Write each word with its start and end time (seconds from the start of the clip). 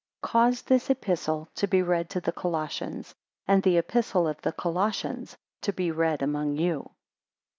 19 0.23 0.31
Cause 0.31 0.61
this 0.63 0.89
Epistle 0.89 1.47
to 1.53 1.67
be 1.67 1.83
read 1.83 2.09
to 2.09 2.19
the 2.19 2.31
Colossians, 2.31 3.13
and 3.47 3.61
the 3.61 3.77
Epistle 3.77 4.27
of 4.27 4.41
the 4.41 4.51
Colossians 4.51 5.37
to 5.61 5.71
be 5.71 5.91
read 5.91 6.23
among 6.23 6.57
you. 6.57 6.89